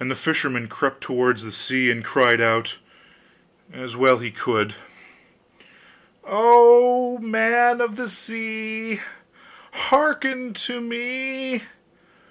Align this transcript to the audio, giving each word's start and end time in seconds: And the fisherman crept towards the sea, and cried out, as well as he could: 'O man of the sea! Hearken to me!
And 0.00 0.10
the 0.10 0.14
fisherman 0.14 0.68
crept 0.68 1.02
towards 1.02 1.42
the 1.44 1.52
sea, 1.52 1.90
and 1.90 2.02
cried 2.02 2.40
out, 2.40 2.78
as 3.74 3.94
well 3.94 4.16
as 4.16 4.22
he 4.22 4.30
could: 4.30 4.74
'O 6.24 7.18
man 7.18 7.82
of 7.82 7.96
the 7.96 8.08
sea! 8.08 9.02
Hearken 9.70 10.54
to 10.54 10.80
me! 10.80 11.62